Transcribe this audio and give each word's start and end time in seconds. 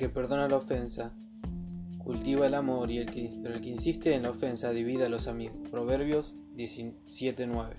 que 0.00 0.08
perdona 0.08 0.48
la 0.48 0.56
ofensa 0.56 1.12
cultiva 1.98 2.46
el 2.46 2.54
amor 2.54 2.90
y 2.90 2.96
el 2.96 3.10
que, 3.10 3.28
insiste 3.68 4.14
en 4.14 4.22
la 4.22 4.30
ofensa 4.30 4.70
divide 4.70 5.04
a 5.04 5.10
los 5.10 5.26
amigos. 5.26 5.58
Proverbios 5.70 6.34
17:9. 6.56 7.76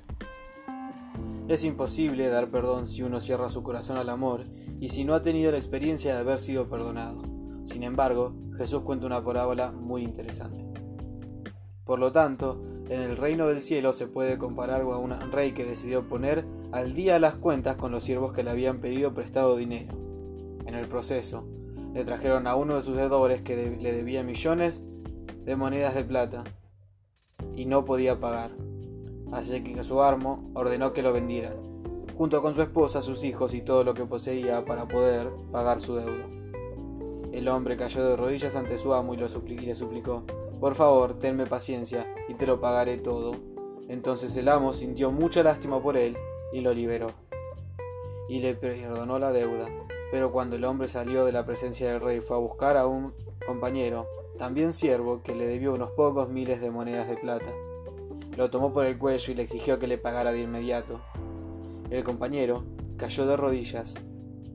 Es 1.47 1.63
imposible 1.63 2.29
dar 2.29 2.51
perdón 2.51 2.85
si 2.85 3.01
uno 3.01 3.21
cierra 3.21 3.49
su 3.49 3.63
corazón 3.63 3.97
al 3.97 4.07
amor 4.07 4.43
y 4.79 4.89
si 4.89 5.03
no 5.03 5.15
ha 5.15 5.23
tenido 5.23 5.51
la 5.51 5.57
experiencia 5.57 6.13
de 6.13 6.19
haber 6.19 6.37
sido 6.37 6.69
perdonado. 6.69 7.23
Sin 7.65 7.81
embargo, 7.81 8.35
Jesús 8.55 8.83
cuenta 8.83 9.07
una 9.07 9.25
parábola 9.25 9.71
muy 9.71 10.03
interesante. 10.03 10.63
Por 11.83 11.97
lo 11.97 12.11
tanto, 12.11 12.63
en 12.87 13.01
el 13.01 13.17
reino 13.17 13.47
del 13.47 13.61
cielo 13.61 13.93
se 13.93 14.05
puede 14.05 14.37
comparar 14.37 14.81
a 14.81 14.97
un 14.97 15.31
rey 15.31 15.53
que 15.53 15.65
decidió 15.65 16.07
poner 16.07 16.45
al 16.71 16.93
día 16.93 17.17
las 17.17 17.33
cuentas 17.33 17.77
con 17.77 17.91
los 17.91 18.03
siervos 18.03 18.31
que 18.31 18.43
le 18.43 18.51
habían 18.51 18.79
pedido 18.79 19.15
prestado 19.15 19.57
dinero. 19.57 19.97
En 20.67 20.75
el 20.75 20.87
proceso, 20.87 21.47
le 21.93 22.05
trajeron 22.05 22.47
a 22.47 22.55
uno 22.55 22.75
de 22.75 22.83
sus 22.83 22.97
deudores 22.97 23.41
que 23.41 23.77
le 23.79 23.93
debía 23.93 24.23
millones 24.23 24.81
de 25.45 25.55
monedas 25.55 25.95
de 25.95 26.03
plata 26.03 26.43
y 27.55 27.65
no 27.65 27.85
podía 27.85 28.19
pagar. 28.19 28.51
Así 29.31 29.63
que 29.63 29.83
su 29.83 30.01
armo 30.01 30.51
ordenó 30.53 30.93
que 30.93 31.03
lo 31.03 31.13
vendieran, 31.13 31.55
junto 32.17 32.41
con 32.41 32.53
su 32.53 32.61
esposa, 32.61 33.01
sus 33.01 33.23
hijos 33.23 33.53
y 33.53 33.61
todo 33.61 33.83
lo 33.83 33.93
que 33.93 34.05
poseía 34.05 34.65
para 34.65 34.87
poder 34.87 35.29
pagar 35.51 35.81
su 35.81 35.95
deuda. 35.95 36.27
El 37.31 37.47
hombre 37.47 37.77
cayó 37.77 38.03
de 38.05 38.17
rodillas 38.17 38.55
ante 38.55 38.77
su 38.77 38.93
amo 38.93 39.13
y, 39.13 39.17
lo 39.17 39.27
le 39.27 39.75
suplicó, 39.75 40.23
por 40.59 40.75
favor, 40.75 41.17
tenme 41.17 41.45
paciencia 41.45 42.05
y 42.27 42.33
te 42.33 42.45
lo 42.45 42.59
pagaré 42.59 42.97
todo. 42.97 43.35
Entonces 43.87 44.35
el 44.35 44.49
amo 44.49 44.73
sintió 44.73 45.11
mucha 45.11 45.41
lástima 45.43 45.81
por 45.81 45.97
él 45.97 46.17
y 46.51 46.59
lo 46.61 46.73
liberó. 46.73 47.07
Y 48.29 48.39
le 48.39 48.55
perdonó 48.55 49.19
la 49.19 49.31
deuda. 49.31 49.67
Pero 50.11 50.31
cuando 50.31 50.55
el 50.55 50.65
hombre 50.65 50.87
salió 50.87 51.25
de 51.25 51.31
la 51.31 51.45
presencia 51.45 51.91
del 51.91 52.01
rey 52.01 52.19
fue 52.19 52.35
a 52.35 52.39
buscar 52.39 52.77
a 52.77 52.85
un 52.85 53.13
compañero, 53.45 54.07
también 54.37 54.73
siervo, 54.73 55.23
que 55.23 55.35
le 55.35 55.47
debió 55.47 55.73
unos 55.73 55.91
pocos 55.91 56.29
miles 56.29 56.59
de 56.61 56.71
monedas 56.71 57.07
de 57.07 57.17
plata. 57.17 57.53
Lo 58.35 58.49
tomó 58.49 58.73
por 58.73 58.85
el 58.85 58.97
cuello 58.97 59.31
y 59.31 59.35
le 59.35 59.43
exigió 59.43 59.79
que 59.79 59.87
le 59.87 59.97
pagara 59.97 60.31
de 60.31 60.41
inmediato. 60.41 60.99
El 61.89 62.03
compañero 62.03 62.65
cayó 62.97 63.25
de 63.25 63.37
rodillas 63.37 63.95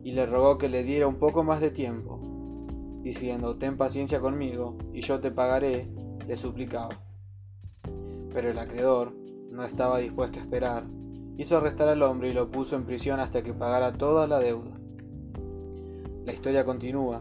y 0.03 0.12
le 0.12 0.25
rogó 0.25 0.57
que 0.57 0.69
le 0.69 0.83
diera 0.83 1.07
un 1.07 1.17
poco 1.17 1.43
más 1.43 1.61
de 1.61 1.71
tiempo, 1.71 2.21
diciendo, 3.03 3.57
ten 3.57 3.77
paciencia 3.77 4.21
conmigo 4.21 4.77
y 4.93 5.01
yo 5.01 5.21
te 5.21 5.31
pagaré, 5.31 5.91
le 6.27 6.37
suplicaba. 6.37 7.01
Pero 8.33 8.51
el 8.51 8.59
acreedor 8.59 9.15
no 9.51 9.65
estaba 9.65 9.99
dispuesto 9.99 10.39
a 10.39 10.43
esperar, 10.43 10.85
hizo 11.37 11.56
arrestar 11.56 11.89
al 11.89 12.03
hombre 12.03 12.29
y 12.29 12.33
lo 12.33 12.51
puso 12.51 12.77
en 12.77 12.84
prisión 12.84 13.20
hasta 13.20 13.42
que 13.42 13.53
pagara 13.53 13.92
toda 13.92 14.27
la 14.27 14.39
deuda. 14.39 14.70
La 16.25 16.33
historia 16.33 16.65
continúa, 16.65 17.20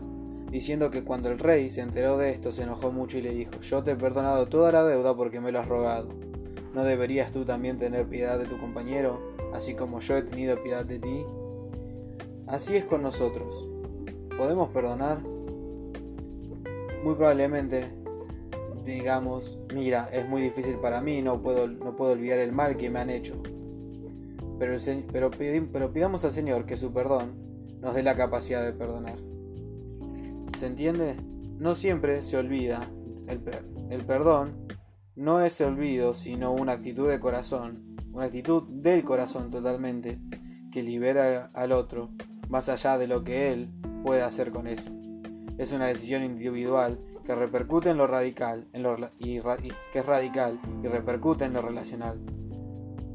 diciendo 0.49 0.89
que 0.89 1.03
cuando 1.03 1.29
el 1.29 1.39
rey 1.39 1.69
se 1.69 1.81
enteró 1.81 2.17
de 2.17 2.31
esto 2.31 2.51
se 2.51 2.63
enojó 2.63 2.91
mucho 2.91 3.17
y 3.17 3.21
le 3.21 3.33
dijo, 3.33 3.59
yo 3.61 3.83
te 3.83 3.91
he 3.91 3.95
perdonado 3.95 4.47
toda 4.47 4.71
la 4.71 4.83
deuda 4.83 5.15
porque 5.15 5.41
me 5.41 5.51
lo 5.51 5.59
has 5.59 5.67
rogado. 5.67 6.09
¿No 6.73 6.83
deberías 6.83 7.31
tú 7.31 7.45
también 7.45 7.77
tener 7.77 8.07
piedad 8.07 8.37
de 8.37 8.45
tu 8.45 8.57
compañero, 8.57 9.19
así 9.53 9.75
como 9.75 9.99
yo 9.99 10.17
he 10.17 10.23
tenido 10.23 10.61
piedad 10.61 10.85
de 10.85 10.99
ti? 10.99 11.25
Así 12.47 12.75
es 12.75 12.85
con 12.85 13.01
nosotros. 13.01 13.65
¿Podemos 14.37 14.69
perdonar? 14.69 15.19
Muy 17.03 17.15
probablemente 17.15 18.05
digamos, 18.85 19.57
mira, 19.73 20.07
es 20.13 20.27
muy 20.27 20.41
difícil 20.41 20.75
para 20.75 21.01
mí, 21.01 21.21
no 21.21 21.41
puedo, 21.41 21.67
no 21.67 21.95
puedo 21.95 22.11
olvidar 22.11 22.39
el 22.39 22.51
mal 22.51 22.77
que 22.77 22.89
me 22.89 22.99
han 22.99 23.09
hecho. 23.09 23.41
Pero, 24.59 24.77
pero, 25.11 25.31
pero 25.71 25.93
pidamos 25.93 26.23
al 26.23 26.31
Señor 26.31 26.65
que 26.65 26.77
su 26.77 26.93
perdón 26.93 27.33
nos 27.81 27.95
dé 27.95 28.03
la 28.03 28.15
capacidad 28.15 28.63
de 28.63 28.73
perdonar. 28.73 29.17
¿Se 30.59 30.67
entiende? 30.67 31.15
No 31.57 31.75
siempre 31.75 32.21
se 32.21 32.37
olvida. 32.37 32.89
El, 33.27 33.41
el 33.89 34.05
perdón 34.05 34.67
no 35.15 35.41
es 35.41 35.59
olvido, 35.61 36.13
sino 36.13 36.51
una 36.51 36.73
actitud 36.73 37.09
de 37.09 37.19
corazón, 37.19 37.95
una 38.11 38.25
actitud 38.25 38.63
del 38.67 39.03
corazón 39.03 39.49
totalmente, 39.49 40.19
que 40.71 40.83
libera 40.83 41.51
al 41.53 41.71
otro, 41.71 42.09
más 42.49 42.69
allá 42.69 42.97
de 42.97 43.07
lo 43.07 43.23
que 43.23 43.53
él 43.53 43.69
puede 44.03 44.21
hacer 44.21 44.51
con 44.51 44.67
eso. 44.67 44.89
Es 45.57 45.71
una 45.71 45.87
decisión 45.87 46.23
individual 46.23 46.99
que 47.25 47.33
repercute 47.33 47.89
en 47.89 47.97
lo 47.97 48.07
radical, 48.07 48.67
en 48.73 48.83
lo, 48.83 48.97
y, 49.19 49.39
que 49.91 49.99
es 49.99 50.05
radical 50.05 50.59
y 50.83 50.87
repercute 50.87 51.45
en 51.45 51.53
lo 51.53 51.61
relacional. 51.61 52.19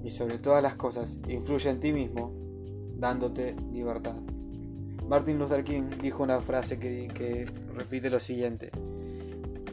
Y 0.05 0.11
sobre 0.11 0.39
todas 0.39 0.63
las 0.63 0.77
cosas, 0.77 1.19
influye 1.29 1.71
en 1.71 1.81
ti 1.81 1.93
mismo, 1.93 2.33
dándote 2.97 3.55
libertad. 3.73 4.17
Martin 5.11 5.41
Luther 5.41 5.65
King 5.65 5.91
dijo 6.01 6.23
una 6.23 6.41
frase 6.41 6.79
que, 6.79 7.51
repite 7.75 8.11
lo 8.11 8.21
siguiente. 8.21 8.71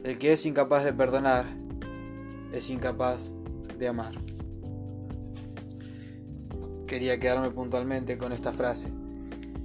El 0.03 0.17
que 0.17 0.33
es 0.33 0.45
incapaz 0.47 0.83
de 0.83 0.93
perdonar 0.93 1.45
es 2.51 2.71
incapaz 2.71 3.35
de 3.77 3.87
amar. 3.87 4.15
Quería 6.87 7.19
quedarme 7.19 7.51
puntualmente 7.51 8.17
con 8.17 8.31
esta 8.31 8.51
frase 8.51 8.89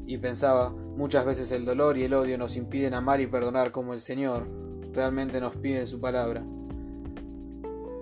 y 0.06 0.18
pensaba, 0.18 0.68
muchas 0.70 1.24
veces 1.24 1.50
el 1.52 1.64
dolor 1.64 1.96
y 1.96 2.04
el 2.04 2.12
odio 2.12 2.36
nos 2.36 2.56
impiden 2.56 2.92
amar 2.92 3.22
y 3.22 3.26
perdonar 3.26 3.70
como 3.70 3.94
el 3.94 4.02
Señor 4.02 4.46
realmente 4.92 5.40
nos 5.40 5.56
pide 5.56 5.80
en 5.80 5.86
su 5.86 6.00
palabra. 6.00 6.44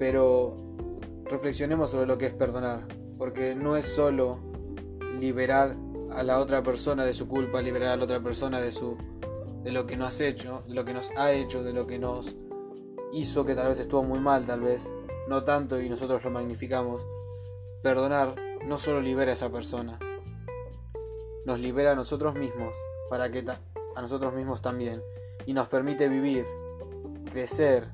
Pero 0.00 0.56
reflexionemos 1.30 1.90
sobre 1.90 2.06
lo 2.06 2.18
que 2.18 2.26
es 2.26 2.34
perdonar, 2.34 2.86
porque 3.16 3.54
no 3.54 3.76
es 3.76 3.86
solo 3.86 4.40
liberar 5.18 5.76
a 6.10 6.22
la 6.24 6.40
otra 6.40 6.62
persona 6.62 7.04
de 7.04 7.14
su 7.14 7.28
culpa, 7.28 7.62
liberar 7.62 7.90
a 7.90 7.96
la 7.96 8.04
otra 8.04 8.20
persona 8.20 8.60
de 8.60 8.72
su 8.72 8.96
de 9.62 9.72
lo 9.72 9.86
que 9.86 9.96
nos 9.96 10.20
ha 10.20 10.26
hecho, 10.26 10.64
de 10.66 10.74
lo 10.74 10.84
que 10.84 10.94
nos 10.94 11.10
ha 11.16 11.32
hecho, 11.32 11.62
de 11.62 11.72
lo 11.72 11.86
que 11.86 11.98
nos 11.98 12.34
hizo 13.12 13.44
que 13.44 13.54
tal 13.54 13.68
vez 13.68 13.78
estuvo 13.78 14.02
muy 14.02 14.18
mal, 14.18 14.46
tal 14.46 14.60
vez 14.60 14.90
no 15.28 15.44
tanto 15.44 15.80
y 15.80 15.88
nosotros 15.88 16.24
lo 16.24 16.30
magnificamos. 16.30 17.06
Perdonar 17.82 18.34
no 18.66 18.78
solo 18.78 19.00
libera 19.00 19.30
a 19.30 19.34
esa 19.34 19.50
persona, 19.50 19.98
nos 21.44 21.60
libera 21.60 21.92
a 21.92 21.94
nosotros 21.94 22.34
mismos 22.34 22.74
para 23.08 23.30
que 23.30 23.44
a 23.94 24.02
nosotros 24.02 24.34
mismos 24.34 24.62
también 24.62 25.02
y 25.46 25.52
nos 25.52 25.68
permite 25.68 26.08
vivir, 26.08 26.46
crecer, 27.30 27.88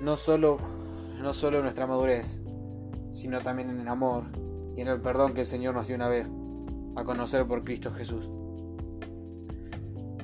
no 0.00 0.16
solo 0.16 0.58
no 1.20 1.34
solo 1.34 1.58
en 1.58 1.64
nuestra 1.64 1.86
madurez, 1.86 2.40
sino 3.10 3.40
también 3.40 3.70
en 3.70 3.80
el 3.80 3.88
amor 3.88 4.24
y 4.76 4.80
en 4.80 4.88
el 4.88 5.00
perdón 5.00 5.34
que 5.34 5.40
el 5.40 5.46
Señor 5.46 5.74
nos 5.74 5.86
dio 5.86 5.96
una 5.96 6.08
vez 6.08 6.26
a 6.96 7.04
conocer 7.04 7.46
por 7.46 7.64
Cristo 7.64 7.92
Jesús. 7.92 8.28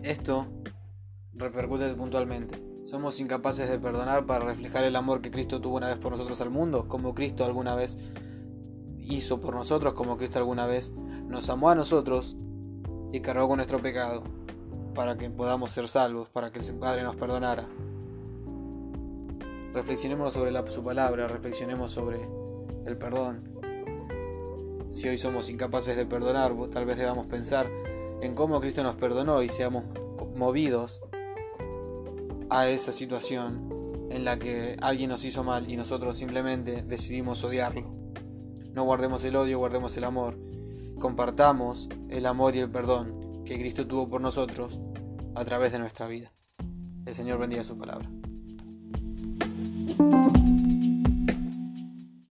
Esto 0.03 0.47
repercute 1.33 1.93
puntualmente. 1.95 2.63
Somos 2.85 3.19
incapaces 3.19 3.69
de 3.69 3.79
perdonar 3.79 4.27
para 4.27 4.45
reflejar 4.45 4.85
el 4.85 4.95
amor 4.95 5.21
que 5.21 5.31
Cristo 5.31 5.61
tuvo 5.61 5.77
una 5.77 5.89
vez 5.89 5.99
por 5.99 6.13
nosotros 6.13 6.41
al 6.41 6.51
mundo, 6.51 6.89
como 6.89 7.15
Cristo 7.15 7.45
alguna 7.45 7.75
vez 7.75 7.99
hizo 8.99 9.41
por 9.41 9.55
nosotros, 9.55 9.95
como 9.95 10.17
Cristo 10.17 10.39
alguna 10.39 10.67
vez 10.67 10.93
nos 11.29 11.49
amó 11.51 11.71
a 11.71 11.75
nosotros 11.75 12.37
y 13.13 13.21
cargó 13.21 13.49
con 13.49 13.57
nuestro 13.57 13.81
pecado, 13.81 14.23
para 14.95 15.17
que 15.17 15.29
podamos 15.31 15.73
ser 15.73 15.89
salvos, 15.89 16.29
para 16.29 16.51
que 16.51 16.61
el 16.61 16.75
Padre 16.77 17.03
nos 17.03 17.17
perdonara. 17.17 17.67
Reflexionemos 19.77 20.33
sobre 20.33 20.51
la, 20.53 20.65
su 20.71 20.83
palabra, 20.83 21.29
reflexionemos 21.29 21.91
sobre 21.91 22.27
el 22.87 22.97
perdón, 22.97 23.61
si 24.91 25.07
hoy 25.07 25.19
somos 25.19 25.51
incapaces 25.51 25.95
de 25.95 26.07
perdonar, 26.07 26.55
tal 26.71 26.87
vez 26.87 26.97
debamos 26.97 27.27
pensar 27.27 27.71
en 28.23 28.35
cómo 28.35 28.59
Cristo 28.63 28.83
nos 28.83 28.97
perdonó 28.97 29.43
y 29.43 29.51
seamos 29.51 29.85
movidos 30.35 31.03
a 32.49 32.69
esa 32.69 32.91
situación 32.91 34.09
en 34.09 34.25
la 34.25 34.39
que 34.39 34.79
alguien 34.81 35.11
nos 35.11 35.27
hizo 35.27 35.45
mal 35.45 35.71
y 35.71 35.77
nosotros 35.77 36.17
simplemente 36.17 36.83
decidimos 36.83 37.45
odiarlo. 37.45 37.95
No 38.73 38.85
guardemos 38.85 39.27
el 39.27 39.37
odio, 39.37 39.59
guardemos 39.59 39.95
el 39.99 40.05
amor. 40.05 40.39
Compartamos 40.99 41.91
el 42.09 42.25
amor 42.25 42.57
y 42.57 42.61
el 42.61 42.71
perdón 42.71 43.43
que 43.45 43.59
Cristo 43.59 43.87
tuvo 43.87 44.09
por 44.09 44.23
nosotros 44.23 44.81
a 45.35 45.45
través 45.45 45.73
de 45.73 45.81
nuestra 45.81 46.07
vida. 46.07 46.33
El 47.05 47.15
Señor 47.15 47.39
bendiga 47.39 47.63
su 47.63 47.77
palabra. 47.77 48.09
thank 49.99 50.37
you 50.39 50.66